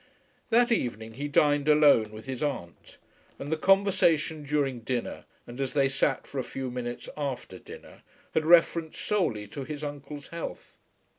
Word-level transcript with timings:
That 0.49 0.71
evening 0.71 1.11
he 1.13 1.27
dined 1.27 1.69
alone 1.69 2.11
with 2.11 2.25
his 2.25 2.41
aunt, 2.41 2.97
and 3.37 3.51
the 3.51 3.55
conversation 3.55 4.41
during 4.41 4.79
dinner 4.79 5.25
and 5.45 5.61
as 5.61 5.73
they 5.73 5.89
sat 5.89 6.25
for 6.25 6.39
a 6.39 6.43
few 6.43 6.71
minutes 6.71 7.07
after 7.15 7.59
dinner 7.59 8.01
had 8.33 8.43
reference 8.43 8.97
solely 8.97 9.45
to 9.49 9.63
his 9.63 9.83
uncle's 9.83 10.29
health. 10.29 10.79